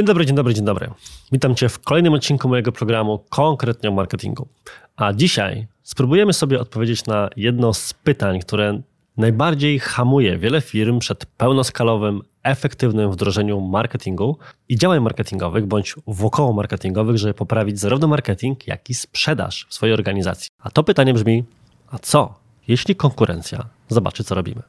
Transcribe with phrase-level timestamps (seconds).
[0.00, 0.90] Dzień dobry, dzień dobry, dzień dobry.
[1.32, 4.48] Witam Cię w kolejnym odcinku mojego programu konkretnie o marketingu.
[4.96, 8.80] A dzisiaj spróbujemy sobie odpowiedzieć na jedno z pytań, które
[9.16, 17.18] najbardziej hamuje wiele firm przed pełnoskalowym, efektywnym wdrożeniem marketingu i działań marketingowych bądź wokoło marketingowych,
[17.18, 20.48] żeby poprawić zarówno marketing, jak i sprzedaż w swojej organizacji.
[20.58, 21.44] A to pytanie brzmi:
[21.90, 22.34] a co,
[22.68, 24.62] jeśli konkurencja zobaczy, co robimy?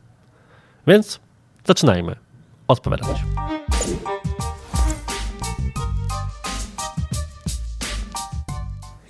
[0.88, 1.20] Więc
[1.66, 2.16] zaczynajmy
[2.68, 3.18] odpowiadać.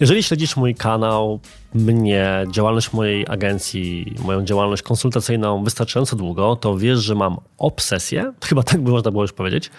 [0.01, 1.39] Jeżeli śledzisz mój kanał,
[1.73, 8.63] mnie, działalność mojej agencji, moją działalność konsultacyjną wystarczająco długo, to wiesz, że mam obsesję, chyba
[8.63, 9.69] tak by można było już powiedzieć,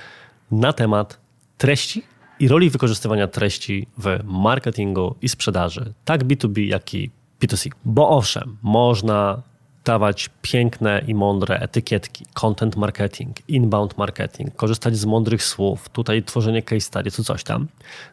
[0.50, 1.18] na temat
[1.58, 2.02] treści
[2.40, 7.10] i roli wykorzystywania treści w marketingu i sprzedaży, tak B2B, jak i
[7.40, 7.70] B2C.
[7.84, 9.42] Bo owszem, można
[9.84, 16.62] dawać piękne i mądre etykietki, content marketing, inbound marketing, korzystać z mądrych słów, tutaj tworzenie
[16.62, 17.68] case study, co coś tam.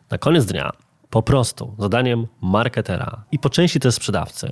[0.09, 0.71] Na koniec dnia
[1.09, 4.49] po prostu zadaniem marketera i po części też sprzedawcy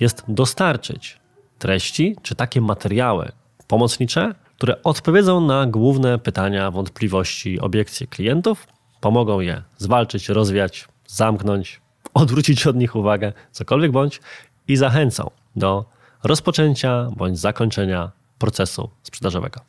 [0.00, 1.20] jest dostarczyć
[1.58, 3.32] treści czy takie materiały
[3.66, 8.68] pomocnicze, które odpowiedzą na główne pytania, wątpliwości, obiekcje klientów,
[9.00, 11.80] pomogą je zwalczyć, rozwiać, zamknąć,
[12.14, 14.20] odwrócić od nich uwagę, cokolwiek bądź
[14.68, 15.84] i zachęcą do
[16.24, 19.60] rozpoczęcia bądź zakończenia procesu sprzedażowego.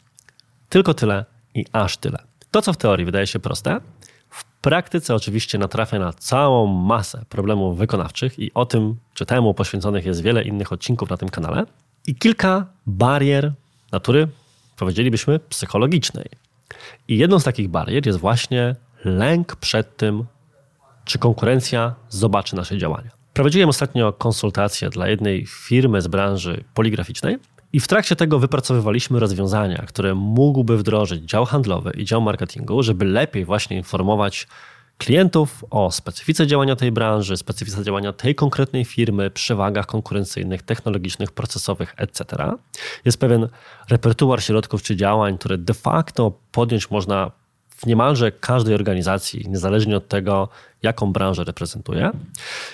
[0.69, 2.17] Tylko tyle i aż tyle.
[2.51, 3.79] To, co w teorii wydaje się proste,
[4.63, 10.21] praktyce oczywiście natrafia na całą masę problemów wykonawczych i o tym czy temu poświęconych jest
[10.21, 11.65] wiele innych odcinków na tym kanale
[12.07, 13.53] i kilka barier
[13.91, 14.27] natury,
[14.77, 16.25] powiedzielibyśmy, psychologicznej.
[17.07, 20.25] I jedną z takich barier jest właśnie lęk przed tym,
[21.05, 23.09] czy konkurencja zobaczy nasze działania.
[23.33, 27.37] Prowadziłem ostatnio konsultacje dla jednej firmy z branży poligraficznej
[27.73, 33.05] i w trakcie tego wypracowywaliśmy rozwiązania, które mógłby wdrożyć dział handlowy i dział marketingu, żeby
[33.05, 34.47] lepiej właśnie informować
[34.97, 41.93] klientów o specyfice działania tej branży, specyfice działania tej konkretnej firmy, przewagach konkurencyjnych, technologicznych, procesowych,
[41.97, 42.51] etc.
[43.05, 43.47] Jest pewien
[43.89, 47.31] repertuar środków czy działań, które de facto podjąć można
[47.69, 50.49] w niemalże każdej organizacji, niezależnie od tego,
[50.83, 52.11] jaką branżę reprezentuje.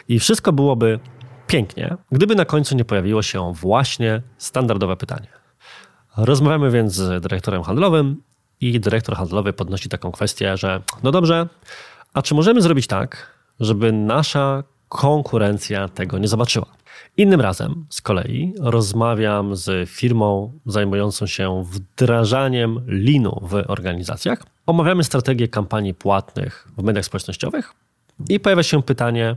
[0.07, 1.00] I wszystko byłoby
[1.50, 5.28] pięknie, gdyby na końcu nie pojawiło się właśnie standardowe pytanie.
[6.18, 8.24] Rozmawiamy więc z dyrektorem handlowym
[8.62, 11.48] i dyrektor handlowy podnosi taką kwestię, że no dobrze,
[12.14, 16.66] a czy możemy zrobić tak, żeby nasza konkurencja tego nie zobaczyła?
[17.18, 24.44] Innym razem z kolei rozmawiam z firmą zajmującą się wdrażaniem linu w organizacjach.
[24.66, 27.74] Omawiamy strategię kampanii płatnych w mediach społecznościowych
[28.30, 29.36] i pojawia się pytanie,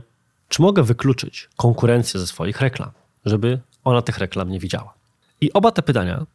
[0.53, 2.91] czy mogę wykluczyć konkurencję ze swoich reklam,
[3.25, 4.93] żeby ona tych reklam nie widziała?
[5.41, 6.25] I oba te pytania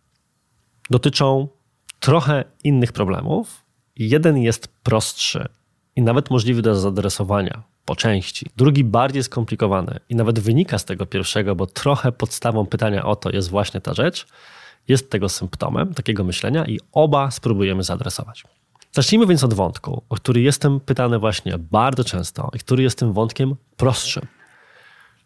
[0.90, 1.48] dotyczą
[2.00, 3.64] trochę innych problemów.
[3.96, 5.48] Jeden jest prostszy
[5.96, 8.50] i nawet możliwy do zadresowania po części.
[8.56, 13.30] Drugi bardziej skomplikowany i nawet wynika z tego pierwszego, bo trochę podstawą pytania o to
[13.30, 14.26] jest właśnie ta rzecz,
[14.88, 18.44] jest tego symptomem takiego myślenia i oba spróbujemy zaadresować.
[18.98, 23.12] Zacznijmy więc od wątku, o który jestem pytany właśnie bardzo często i który jest tym
[23.12, 24.26] wątkiem prostszym.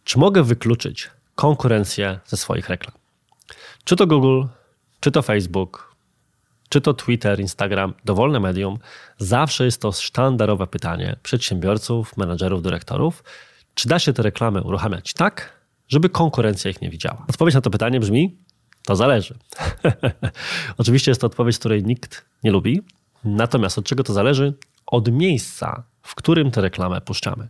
[0.05, 2.97] Czy mogę wykluczyć konkurencję ze swoich reklam?
[3.85, 4.43] Czy to Google,
[5.01, 5.97] czy to Facebook,
[6.69, 8.79] czy to Twitter, Instagram, dowolne medium,
[9.19, 13.25] zawsze jest to sztandarowe pytanie przedsiębiorców, menedżerów, dyrektorów,
[13.75, 17.25] czy da się te reklamy uruchamiać tak, żeby konkurencja ich nie widziała?
[17.29, 18.37] Odpowiedź na to pytanie brzmi:
[18.87, 19.35] to zależy.
[20.79, 22.83] Oczywiście jest to odpowiedź, której nikt nie lubi,
[23.25, 24.55] Natomiast od czego to zależy?
[24.87, 27.49] Od miejsca, w którym tę reklamę puszczamy.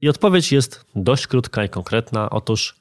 [0.00, 2.30] I odpowiedź jest dość krótka i konkretna.
[2.30, 2.74] Otóż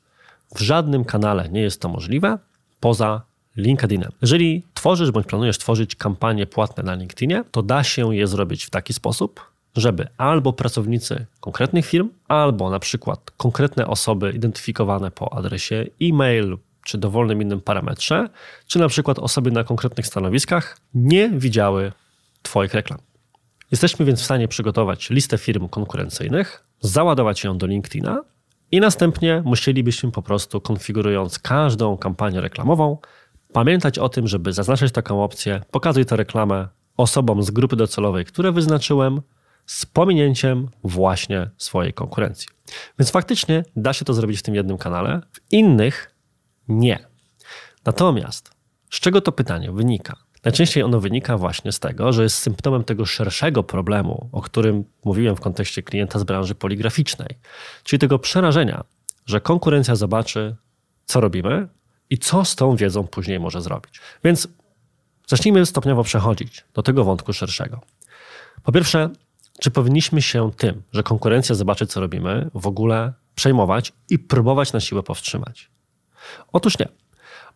[0.55, 2.37] w żadnym kanale nie jest to możliwe
[2.79, 3.21] poza
[3.57, 4.11] LinkedInem.
[4.21, 8.69] Jeżeli tworzysz bądź planujesz tworzyć kampanie płatne na LinkedInie, to da się je zrobić w
[8.69, 9.41] taki sposób,
[9.75, 16.97] żeby albo pracownicy konkretnych firm, albo na przykład konkretne osoby identyfikowane po adresie e-mail czy
[16.97, 18.29] dowolnym innym parametrze,
[18.67, 21.91] czy na przykład osoby na konkretnych stanowiskach nie widziały
[22.53, 22.99] Twoich reklam.
[23.71, 28.23] Jesteśmy więc w stanie przygotować listę firm konkurencyjnych, załadować ją do LinkedIna
[28.71, 32.97] i następnie musielibyśmy po prostu, konfigurując każdą kampanię reklamową,
[33.53, 36.67] pamiętać o tym, żeby zaznaczyć taką opcję, pokazuj tę reklamę
[36.97, 39.21] osobom z grupy docelowej, które wyznaczyłem,
[39.65, 42.47] z pominięciem właśnie swojej konkurencji.
[42.99, 46.15] Więc faktycznie da się to zrobić w tym jednym kanale, w innych
[46.67, 47.07] nie.
[47.85, 48.51] Natomiast
[48.89, 50.22] z czego to pytanie wynika?
[50.43, 55.35] Najczęściej ono wynika właśnie z tego, że jest symptomem tego szerszego problemu, o którym mówiłem
[55.35, 57.29] w kontekście klienta z branży poligraficznej,
[57.83, 58.83] czyli tego przerażenia,
[59.25, 60.55] że konkurencja zobaczy,
[61.05, 61.67] co robimy
[62.09, 64.01] i co z tą wiedzą później może zrobić.
[64.23, 64.47] Więc
[65.27, 67.81] zacznijmy stopniowo przechodzić do tego wątku szerszego.
[68.63, 69.09] Po pierwsze,
[69.59, 74.79] czy powinniśmy się tym, że konkurencja zobaczy, co robimy, w ogóle przejmować i próbować na
[74.79, 75.69] siłę powstrzymać?
[76.51, 76.87] Otóż nie.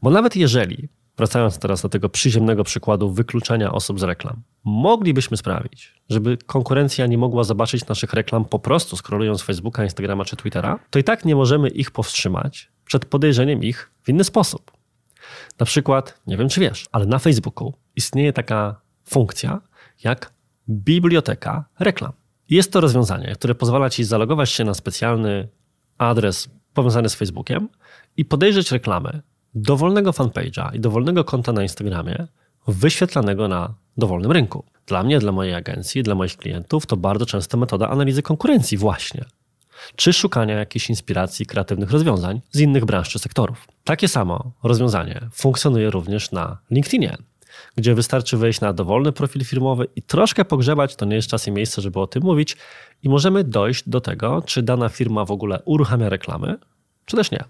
[0.01, 5.93] Bo nawet jeżeli, wracając teraz do tego przyziemnego przykładu wykluczania osób z reklam, moglibyśmy sprawić,
[6.09, 10.99] żeby konkurencja nie mogła zobaczyć naszych reklam po prostu scrollując Facebooka, Instagrama czy Twittera, to
[10.99, 14.71] i tak nie możemy ich powstrzymać przed podejrzeniem ich w inny sposób.
[15.59, 19.61] Na przykład, nie wiem czy wiesz, ale na Facebooku istnieje taka funkcja
[20.03, 20.33] jak
[20.69, 22.11] biblioteka reklam.
[22.49, 25.47] Jest to rozwiązanie, które pozwala ci zalogować się na specjalny
[25.97, 27.69] adres powiązany z Facebookiem
[28.17, 29.21] i podejrzeć reklamy
[29.55, 32.27] dowolnego fanpage'a i dowolnego konta na Instagramie
[32.67, 34.63] wyświetlanego na dowolnym rynku.
[34.85, 39.25] Dla mnie, dla mojej agencji, dla moich klientów to bardzo często metoda analizy konkurencji właśnie.
[39.95, 43.67] Czy szukania jakichś inspiracji, kreatywnych rozwiązań z innych branż czy sektorów.
[43.83, 47.17] Takie samo rozwiązanie funkcjonuje również na LinkedInie,
[47.75, 51.51] gdzie wystarczy wejść na dowolny profil firmowy i troszkę pogrzebać, to nie jest czas i
[51.51, 52.57] miejsce, żeby o tym mówić,
[53.03, 56.57] i możemy dojść do tego, czy dana firma w ogóle uruchamia reklamy,
[57.05, 57.43] czy też nie.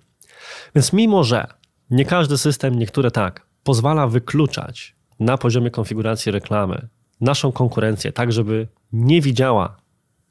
[0.75, 1.47] Więc mimo, że
[1.89, 6.87] nie każdy system, niektóre tak, pozwala wykluczać na poziomie konfiguracji reklamy
[7.21, 9.77] naszą konkurencję, tak żeby nie widziała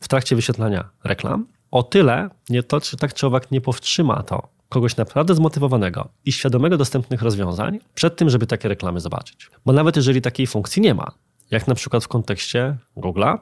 [0.00, 4.48] w trakcie wyświetlania reklam, o tyle nie to, czy tak czy owak nie powstrzyma to
[4.68, 9.50] kogoś naprawdę zmotywowanego i świadomego dostępnych rozwiązań przed tym, żeby takie reklamy zobaczyć.
[9.66, 11.12] Bo nawet jeżeli takiej funkcji nie ma,
[11.50, 13.38] jak na przykład w kontekście Google'a,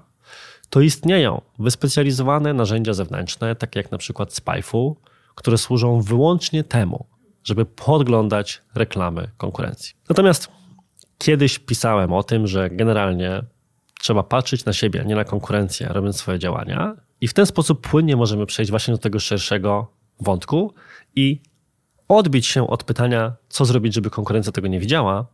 [0.71, 4.97] to istnieją wyspecjalizowane narzędzia zewnętrzne, takie jak na przykład Spyfu,
[5.35, 7.07] które służą wyłącznie temu,
[7.45, 9.95] żeby podglądać reklamy konkurencji.
[10.09, 10.49] Natomiast
[11.19, 13.43] kiedyś pisałem o tym, że generalnie
[14.01, 18.17] trzeba patrzeć na siebie, nie na konkurencję, robiąc swoje działania, i w ten sposób płynnie
[18.17, 19.87] możemy przejść właśnie do tego szerszego
[20.21, 20.75] wątku
[21.17, 21.43] i
[22.09, 25.27] odbić się od pytania, co zrobić, żeby konkurencja tego nie widziała,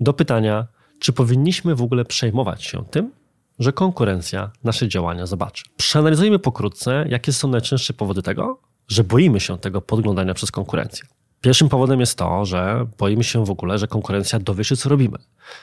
[0.00, 0.66] do pytania,
[0.98, 3.12] czy powinniśmy w ogóle przejmować się tym,
[3.58, 5.64] że konkurencja nasze działania zobaczy.
[5.76, 11.08] Przeanalizujmy pokrótce, jakie są najczęstsze powody tego, że boimy się tego podglądania przez konkurencję.
[11.40, 15.18] Pierwszym powodem jest to, że boimy się w ogóle, że konkurencja dowie się, co robimy,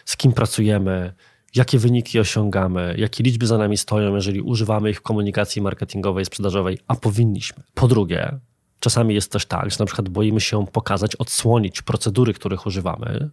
[0.05, 1.13] z kim pracujemy,
[1.55, 6.79] jakie wyniki osiągamy, jakie liczby za nami stoją, jeżeli używamy ich w komunikacji marketingowej, sprzedażowej,
[6.87, 7.63] a powinniśmy.
[7.73, 8.39] Po drugie,
[8.79, 13.29] czasami jest też tak, że na przykład boimy się pokazać, odsłonić procedury, których używamy,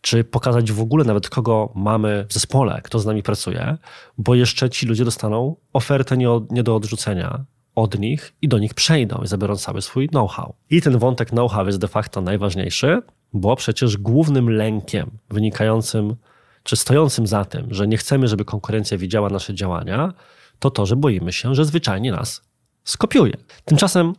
[0.00, 3.76] czy pokazać w ogóle nawet kogo mamy w zespole, kto z nami pracuje,
[4.18, 7.44] bo jeszcze ci ludzie dostaną ofertę nie, nie do odrzucenia
[7.74, 10.54] od nich i do nich przejdą i zabiorą cały swój know-how.
[10.70, 16.16] I ten wątek know-how jest de facto najważniejszy, bo przecież głównym lękiem wynikającym
[16.62, 20.12] czy stojącym za tym, że nie chcemy, żeby konkurencja widziała nasze działania,
[20.58, 22.42] to to, że boimy się, że zwyczajnie nas
[22.84, 23.34] skopiuje.
[23.64, 24.12] Tymczasem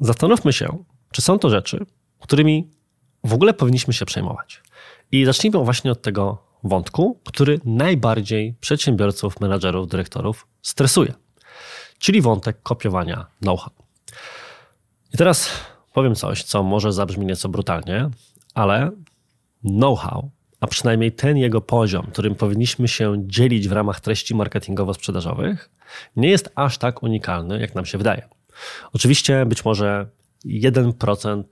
[0.00, 1.86] zastanówmy się, czy są to rzeczy,
[2.20, 2.70] którymi
[3.24, 4.62] w ogóle powinniśmy się przejmować.
[5.12, 11.12] I zacznijmy właśnie od tego wątku, który najbardziej przedsiębiorców, menadżerów, dyrektorów stresuje,
[12.02, 13.70] czyli wątek kopiowania know-how.
[15.14, 15.50] I teraz
[15.92, 18.10] powiem coś, co może zabrzmi nieco brutalnie,
[18.54, 18.90] ale
[19.64, 25.56] know-how a przynajmniej ten jego poziom, którym powinniśmy się dzielić w ramach treści marketingowo-sprzedażowych,
[26.16, 28.28] nie jest aż tak unikalny, jak nam się wydaje.
[28.92, 30.06] Oczywiście być może
[30.46, 31.44] 1%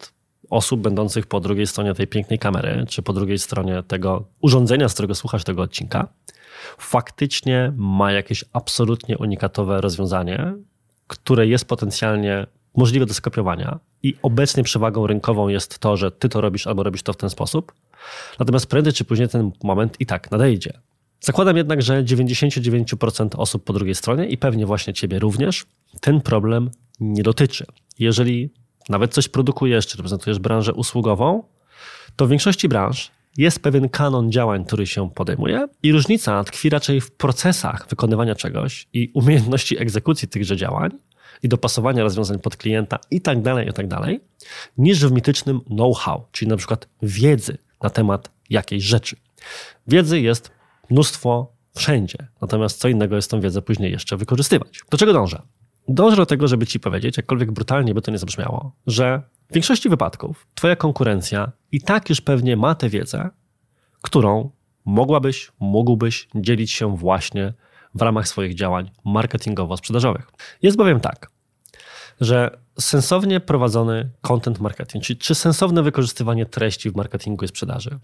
[0.51, 4.93] osób będących po drugiej stronie tej pięknej kamery, czy po drugiej stronie tego urządzenia, z
[4.93, 6.09] którego słuchasz tego odcinka,
[6.79, 10.55] faktycznie ma jakieś absolutnie unikatowe rozwiązanie,
[11.07, 16.41] które jest potencjalnie możliwe do skopiowania i obecnie przewagą rynkową jest to, że ty to
[16.41, 17.73] robisz albo robisz to w ten sposób.
[18.39, 20.73] Natomiast prędzej czy później ten moment i tak nadejdzie.
[21.21, 25.67] Zakładam jednak, że 99% osób po drugiej stronie i pewnie właśnie ciebie również
[26.01, 27.67] ten problem nie dotyczy.
[27.99, 28.51] Jeżeli
[28.89, 31.43] nawet coś produkujesz, czy reprezentujesz branżę usługową,
[32.17, 37.01] to w większości branż jest pewien kanon działań, który się podejmuje i różnica tkwi raczej
[37.01, 40.91] w procesach wykonywania czegoś i umiejętności egzekucji tychże działań,
[41.43, 44.21] i dopasowania rozwiązań pod klienta i tak dalej, i tak dalej,
[44.79, 49.17] niż w mitycznym know-how, czyli na przykład wiedzy na temat jakiejś rzeczy.
[49.87, 50.51] Wiedzy jest
[50.91, 54.81] mnóstwo wszędzie, natomiast co innego jest tą wiedzę później jeszcze wykorzystywać.
[54.91, 55.43] Do czego dążę?
[55.89, 59.89] Dążę do tego, żeby ci powiedzieć, jakkolwiek brutalnie by to nie zabrzmiało, że w większości
[59.89, 63.31] wypadków twoja konkurencja i tak już pewnie ma tę wiedzę,
[64.03, 64.51] którą
[64.85, 67.55] mogłabyś, mógłbyś dzielić się właśnie
[67.95, 70.33] w ramach swoich działań marketingowo-sprzedażowych.
[70.63, 71.31] Jest bowiem tak,
[72.21, 77.99] że sensownie prowadzony content marketing, czyli czy sensowne wykorzystywanie treści w marketingu i sprzedaży,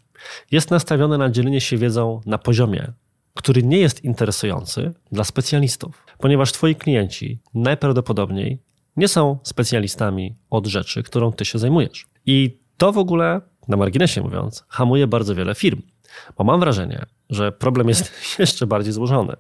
[0.51, 2.93] jest nastawione na dzielenie się wiedzą na poziomie,
[3.37, 8.63] który nie jest interesujący dla specjalistów, ponieważ twoi klienci najprawdopodobniej
[8.97, 12.07] nie są specjalistami od rzeczy, którą ty się zajmujesz.
[12.27, 15.83] I to w ogóle, na marginesie mówiąc, hamuje bardzo wiele firm,
[16.39, 19.37] bo mam wrażenie, że problem jest jeszcze bardziej złożony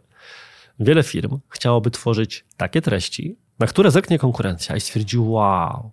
[0.81, 5.91] wiele firm chciałoby tworzyć takie treści, na które zerknie konkurencja i stwierdzi: Wow,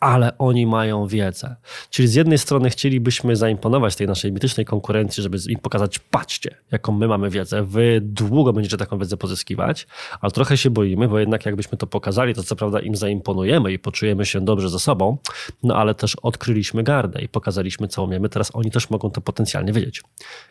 [0.00, 1.56] ale oni mają wiedzę.
[1.90, 6.92] Czyli z jednej strony chcielibyśmy zaimponować tej naszej mitycznej konkurencji, żeby im pokazać, patrzcie, jaką
[6.92, 9.86] my mamy wiedzę, wy długo będziecie taką wiedzę pozyskiwać,
[10.20, 13.78] ale trochę się boimy, bo jednak jakbyśmy to pokazali, to co prawda im zaimponujemy i
[13.78, 15.18] poczujemy się dobrze ze sobą,
[15.62, 19.72] no ale też odkryliśmy gardę i pokazaliśmy, co umiemy, teraz oni też mogą to potencjalnie
[19.72, 20.02] wiedzieć.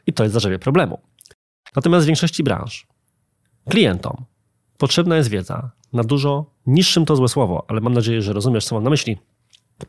[0.08, 1.00] I to jest zarzewie problemu.
[1.75, 2.88] Natomiast w większości branż
[3.70, 4.25] klientom
[4.78, 8.75] potrzebna jest wiedza na dużo niższym to złe słowo, ale mam nadzieję, że rozumiesz, co
[8.75, 9.18] mam na myśli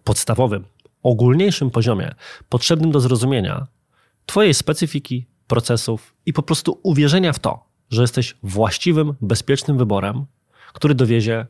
[0.04, 0.64] podstawowym,
[1.02, 2.14] ogólniejszym poziomie,
[2.48, 3.66] potrzebnym do zrozumienia
[4.26, 10.26] Twojej specyfiki, procesów i po prostu uwierzenia w to, że jesteś właściwym, bezpiecznym wyborem,
[10.72, 11.46] który dowiezie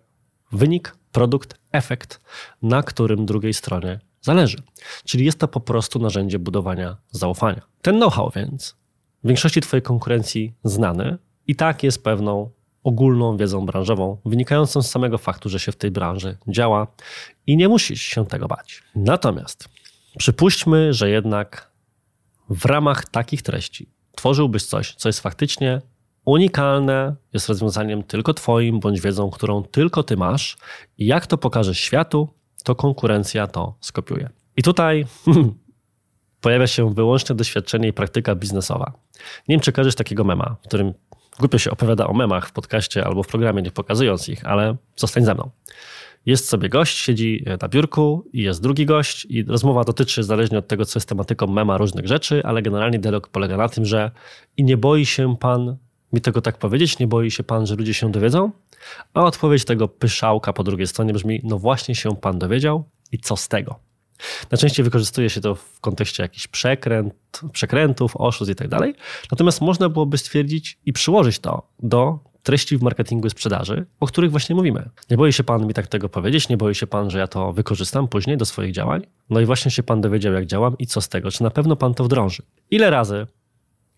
[0.53, 2.21] wynik, produkt, efekt,
[2.63, 4.63] na którym drugiej stronie zależy.
[5.05, 7.63] Czyli jest to po prostu narzędzie budowania zaufania.
[7.83, 8.77] Ten know-how więc
[9.25, 12.51] w większości Twojej konkurencji znany i tak jest pewną
[12.87, 16.87] ogólną wiedzą branżową, wynikającą z samego faktu, że się w tej branży działa
[17.47, 18.83] i nie musisz się tego bać.
[18.95, 19.69] Natomiast
[20.19, 21.71] przypuśćmy, że jednak
[22.51, 25.83] w ramach takich treści tworzyłbyś coś, co jest faktycznie
[26.25, 30.57] unikalne, jest rozwiązaniem tylko Twoim, bądź wiedzą, którą tylko Ty masz,
[30.99, 32.29] i jak to pokażesz światu,
[32.65, 34.31] to konkurencja to skopiuje.
[34.57, 35.07] I tutaj
[36.41, 38.93] pojawia się wyłącznie doświadczenie i praktyka biznesowa.
[39.49, 40.95] Nie wiem, czy kojarzysz takiego mema, w którym
[41.39, 45.25] Głupio się opowiada o memach w podcaście albo w programie, nie pokazując ich, ale zostań
[45.25, 45.51] ze mną.
[46.27, 50.69] Jest sobie gość, siedzi na biurku i jest drugi gość i rozmowa dotyczy, zależnie od
[50.69, 54.11] tego, co jest tematyką mema, różnych rzeczy, ale generalnie dialog polega na tym, że
[54.57, 55.77] i nie boi się pan
[56.13, 58.51] mi tego tak powiedzieć, nie boi się pan, że ludzie się dowiedzą?
[59.15, 63.37] A odpowiedź tego pyszałka po drugiej stronie brzmi, no właśnie się pan dowiedział i co
[63.37, 63.86] z tego?
[64.51, 67.15] Najczęściej wykorzystuje się to w kontekście jakichś przekręt,
[67.53, 68.95] przekrętów, oszustw i tak dalej.
[69.31, 74.31] Natomiast można byłoby stwierdzić i przyłożyć to do treści w marketingu i sprzedaży, o których
[74.31, 74.89] właśnie mówimy.
[75.11, 77.53] Nie boi się pan mi tak tego powiedzieć, nie boi się pan, że ja to
[77.53, 79.07] wykorzystam później do swoich działań?
[79.31, 81.77] No i właśnie się pan dowiedział, jak działam i co z tego, czy na pewno
[81.77, 82.43] pan to wdrąży.
[82.71, 83.27] Ile razy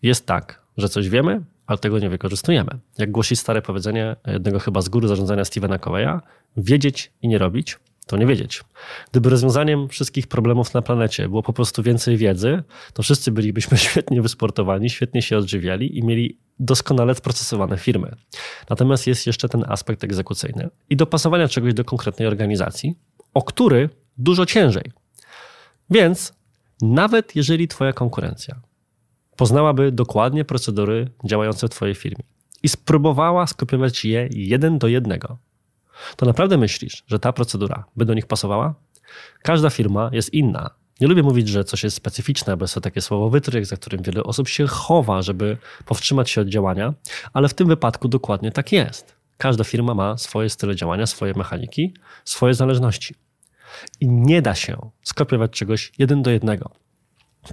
[0.01, 2.71] jest tak, że coś wiemy, ale tego nie wykorzystujemy?
[2.97, 6.19] Jak głosi stare powiedzenie jednego chyba z góry zarządzania Stevena Coveya,
[6.57, 7.77] wiedzieć i nie robić
[8.09, 8.63] to nie wiedzieć.
[9.11, 12.63] Gdyby rozwiązaniem wszystkich problemów na planecie było po prostu więcej wiedzy,
[12.93, 18.15] to wszyscy bylibyśmy świetnie wysportowani, świetnie się odżywiali i mieli doskonale sprocesowane firmy.
[18.69, 22.95] Natomiast jest jeszcze ten aspekt egzekucyjny i dopasowania czegoś do konkretnej organizacji,
[23.33, 24.91] o który dużo ciężej.
[25.89, 26.33] Więc
[26.81, 28.59] nawet jeżeli Twoja konkurencja
[29.37, 32.23] poznałaby dokładnie procedury działające w Twojej firmie
[32.63, 35.37] i spróbowała skopiować je jeden do jednego,
[36.15, 38.75] to naprawdę myślisz, że ta procedura by do nich pasowała?
[39.43, 40.69] Każda firma jest inna.
[41.01, 44.01] Nie lubię mówić, że coś jest specyficzne, bo jest to takie słowo wytrych, za którym
[44.01, 46.93] wiele osób się chowa, żeby powstrzymać się od działania,
[47.33, 49.15] ale w tym wypadku dokładnie tak jest.
[49.37, 51.93] Każda firma ma swoje style działania, swoje mechaniki,
[52.25, 53.15] swoje zależności.
[53.99, 56.71] I nie da się skopiować czegoś jeden do jednego.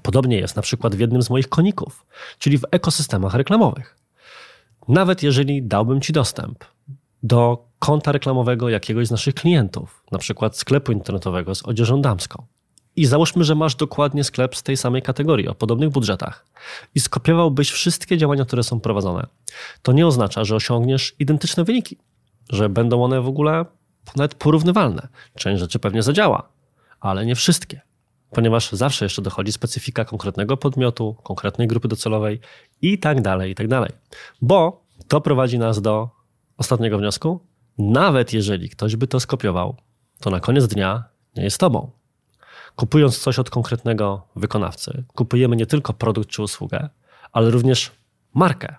[0.02, 2.06] Podobnie jest na przykład w jednym z moich koników,
[2.38, 3.98] czyli w ekosystemach reklamowych.
[4.88, 6.64] Nawet jeżeli dałbym Ci dostęp
[7.22, 12.46] do konta reklamowego jakiegoś z naszych klientów, na przykład sklepu internetowego z odzieżą damską.
[12.96, 16.46] I załóżmy, że masz dokładnie sklep z tej samej kategorii, o podobnych budżetach
[16.94, 19.26] i skopiowałbyś wszystkie działania, które są prowadzone.
[19.82, 21.98] To nie oznacza, że osiągniesz identyczne wyniki,
[22.50, 23.64] że będą one w ogóle
[24.16, 25.08] nawet porównywalne.
[25.34, 26.48] Część rzeczy pewnie zadziała,
[27.00, 27.80] ale nie wszystkie,
[28.30, 32.40] ponieważ zawsze jeszcze dochodzi specyfika konkretnego podmiotu, konkretnej grupy docelowej
[32.82, 33.90] i tak dalej, i tak dalej.
[34.42, 36.08] Bo to prowadzi nas do
[36.56, 37.40] ostatniego wniosku,
[37.78, 39.76] nawet jeżeli ktoś by to skopiował,
[40.20, 41.04] to na koniec dnia
[41.36, 41.90] nie jest tobą.
[42.76, 46.88] Kupując coś od konkretnego wykonawcy, kupujemy nie tylko produkt czy usługę,
[47.32, 47.92] ale również
[48.34, 48.76] markę.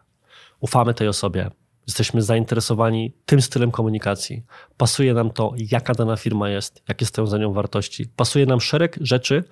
[0.60, 1.52] Ufamy tej osobie,
[1.88, 4.44] jesteśmy zainteresowani tym stylem komunikacji.
[4.78, 8.08] Pasuje nam to, jaka dana firma jest, jakie stoją za nią wartości.
[8.16, 9.44] Pasuje nam szereg rzeczy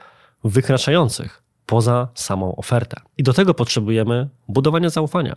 [0.44, 3.02] wykraczających poza samą ofertę.
[3.18, 5.36] I do tego potrzebujemy budowania zaufania.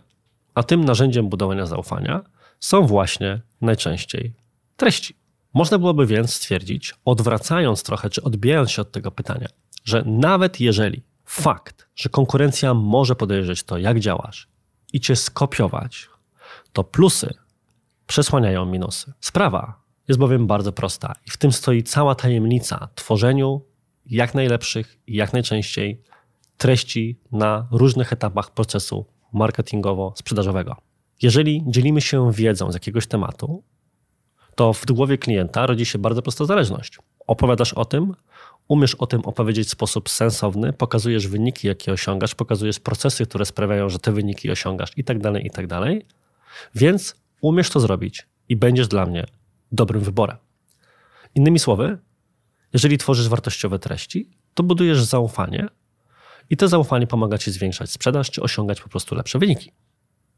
[0.55, 2.21] A tym narzędziem budowania zaufania
[2.59, 4.33] są właśnie najczęściej
[4.75, 5.15] treści.
[5.53, 9.47] Można byłoby więc stwierdzić, odwracając trochę, czy odbijając się od tego pytania,
[9.85, 14.47] że nawet jeżeli fakt, że konkurencja może podejrzeć to, jak działasz
[14.93, 16.09] i cię skopiować,
[16.73, 17.33] to plusy
[18.07, 19.13] przesłaniają minusy.
[19.19, 23.65] Sprawa jest bowiem bardzo prosta i w tym stoi cała tajemnica tworzeniu
[24.05, 26.03] jak najlepszych i jak najczęściej
[26.57, 30.88] treści na różnych etapach procesu marketingowo-sprzedażowego.
[31.21, 33.63] Jeżeli dzielimy się wiedzą z jakiegoś tematu,
[34.55, 36.97] to w głowie klienta rodzi się bardzo prosta zależność.
[37.27, 38.13] Opowiadasz o tym,
[38.67, 43.89] umiesz o tym opowiedzieć w sposób sensowny, pokazujesz wyniki, jakie osiągasz, pokazujesz procesy, które sprawiają,
[43.89, 46.05] że te wyniki osiągasz i tak dalej, i tak dalej.
[46.75, 49.25] Więc umiesz to zrobić i będziesz dla mnie
[49.71, 50.37] dobrym wyborem.
[51.35, 51.97] Innymi słowy,
[52.73, 55.67] jeżeli tworzysz wartościowe treści, to budujesz zaufanie
[56.49, 59.71] i to zaufanie pomaga ci zwiększać sprzedaż czy osiągać po prostu lepsze wyniki.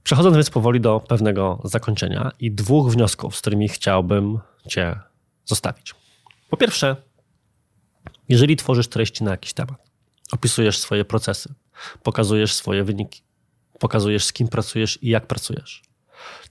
[0.04, 5.00] Przechodząc więc powoli do pewnego zakończenia i dwóch wniosków, z którymi chciałbym Cię
[5.46, 5.96] zostawić.
[6.50, 6.96] Po pierwsze,
[8.30, 9.92] jeżeli tworzysz treści na jakiś temat,
[10.32, 11.54] opisujesz swoje procesy,
[12.04, 13.22] pokazujesz swoje wyniki,
[13.80, 15.84] pokazujesz z kim pracujesz i jak pracujesz,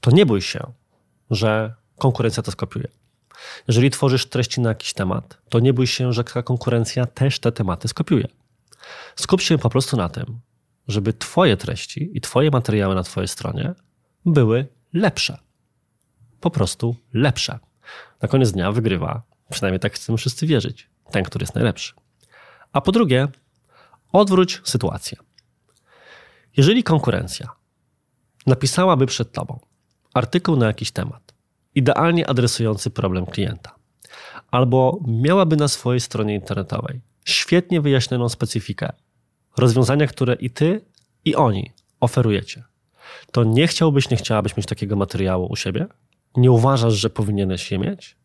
[0.01, 0.73] to nie bój się,
[1.31, 2.89] że konkurencja to skopiuje.
[3.69, 7.89] Jeżeli tworzysz treści na jakiś temat, to nie bój się, że konkurencja też te tematy
[7.89, 8.29] skopiuje.
[9.17, 10.41] Skup się po prostu na tym,
[10.91, 13.75] żeby Twoje treści i Twoje materiały na Twojej stronie
[14.27, 15.39] były lepsze.
[16.41, 17.59] Po prostu lepsze.
[18.23, 21.95] Na koniec dnia wygrywa, przynajmniej tak chcemy wszyscy wierzyć, ten, który jest najlepszy.
[22.73, 23.29] A po drugie,
[24.13, 25.19] odwróć sytuację.
[26.57, 27.49] Jeżeli konkurencja
[28.47, 29.61] napisałaby przed Tobą
[30.15, 31.35] artykuł na jakiś temat,
[31.75, 33.75] idealnie adresujący problem klienta,
[34.51, 38.93] albo miałaby na swojej stronie internetowej świetnie wyjaśnioną specyfikę
[39.61, 40.85] rozwiązania, które i ty,
[41.25, 42.65] i oni oferujecie,
[43.33, 45.87] to nie chciałbyś, nie chciałabyś mieć takiego materiału u siebie?
[46.37, 48.17] Nie uważasz, że powinieneś je mieć?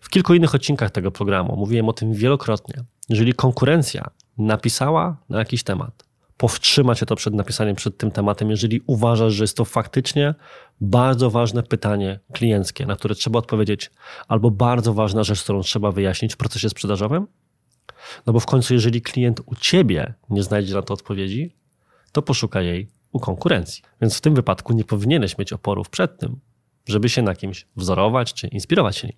[0.00, 2.84] W kilku innych odcinkach tego programu mówiłem o tym wielokrotnie.
[3.08, 6.04] Jeżeli konkurencja napisała na jakiś temat,
[6.36, 10.34] powstrzyma cię to przed napisaniem przed tym tematem, jeżeli uważasz, że jest to faktycznie
[10.80, 13.90] bardzo ważne pytanie klienckie, na które trzeba odpowiedzieć,
[14.28, 17.26] albo bardzo ważna rzecz, którą trzeba wyjaśnić w procesie sprzedażowym,
[18.26, 21.54] no bo w końcu, jeżeli klient u ciebie nie znajdzie na to odpowiedzi,
[22.12, 23.82] to poszuka jej u konkurencji.
[24.00, 26.40] Więc w tym wypadku nie powinieneś mieć oporów przed tym,
[26.86, 29.16] żeby się na kimś wzorować czy inspirować się nim.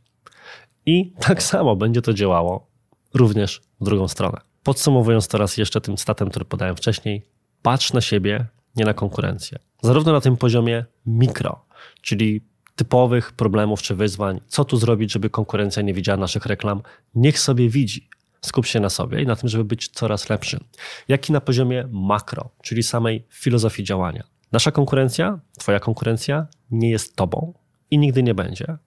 [0.86, 2.66] I tak samo będzie to działało
[3.14, 4.40] również w drugą stronę.
[4.62, 7.22] Podsumowując teraz jeszcze tym statem, który podałem wcześniej,
[7.62, 8.46] patrz na siebie,
[8.76, 9.58] nie na konkurencję.
[9.82, 11.64] Zarówno na tym poziomie mikro,
[12.00, 12.40] czyli
[12.76, 16.83] typowych problemów czy wyzwań, co tu zrobić, żeby konkurencja nie widziała naszych reklam,
[17.14, 18.09] niech sobie widzi.
[18.44, 20.64] Skup się na sobie i na tym, żeby być coraz lepszym.
[21.09, 24.24] Jak i na poziomie makro, czyli samej filozofii działania.
[24.52, 27.54] Nasza konkurencja, Twoja konkurencja nie jest Tobą
[27.90, 28.78] i nigdy nie będzie.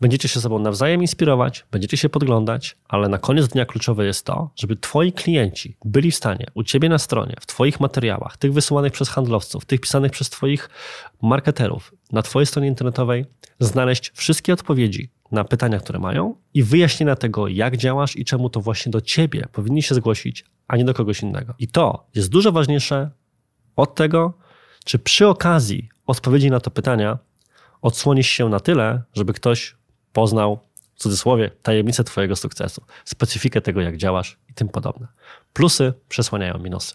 [0.00, 4.50] Będziecie się sobą nawzajem inspirować, będziecie się podglądać, ale na koniec dnia kluczowe jest to,
[4.56, 8.92] żeby Twoi klienci byli w stanie u Ciebie na stronie, w Twoich materiałach, tych wysyłanych
[8.92, 10.70] przez handlowców, tych pisanych przez Twoich
[11.22, 13.24] marketerów, na Twojej stronie internetowej,
[13.60, 18.60] znaleźć wszystkie odpowiedzi na pytania, które mają i wyjaśnienia tego, jak działasz i czemu to
[18.60, 21.54] właśnie do ciebie powinni się zgłosić, a nie do kogoś innego.
[21.58, 23.10] I to jest dużo ważniejsze
[23.76, 24.32] od tego,
[24.84, 27.18] czy przy okazji odpowiedzi na to pytania
[27.82, 29.76] odsłonisz się na tyle, żeby ktoś
[30.12, 30.60] poznał,
[30.94, 35.06] w cudzysłowie, tajemnicę Twojego sukcesu, specyfikę tego, jak działasz i tym podobne.
[35.52, 36.94] Plusy przesłaniają minusy.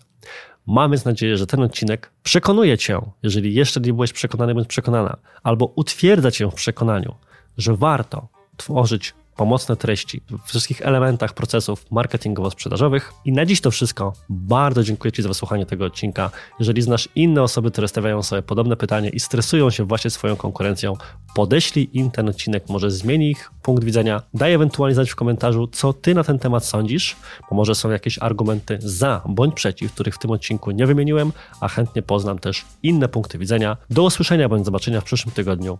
[0.67, 5.17] Mam więc nadzieję, że ten odcinek przekonuje Cię, jeżeli jeszcze nie byłeś przekonany bądź przekonana,
[5.43, 7.15] albo utwierdza Cię w przekonaniu,
[7.57, 13.13] że warto tworzyć pomocne treści w wszystkich elementach procesów marketingowo-sprzedażowych.
[13.25, 14.13] I na dziś to wszystko.
[14.29, 16.31] Bardzo dziękuję Ci za wysłuchanie tego odcinka.
[16.59, 20.93] Jeżeli znasz inne osoby, które stawiają sobie podobne pytanie i stresują się właśnie swoją konkurencją,
[21.35, 24.21] podeślij im ten odcinek, może zmieni ich punkt widzenia.
[24.33, 27.15] Daj ewentualnie znać w komentarzu, co Ty na ten temat sądzisz,
[27.49, 31.67] bo może są jakieś argumenty za bądź przeciw, których w tym odcinku nie wymieniłem, a
[31.67, 33.77] chętnie poznam też inne punkty widzenia.
[33.89, 35.77] Do usłyszenia bądź zobaczenia w przyszłym tygodniu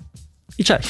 [0.58, 0.90] i cześć!